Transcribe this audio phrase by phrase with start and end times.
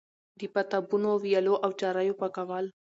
[0.39, 2.65] د پاتابونو، ويالو او چريو پاکول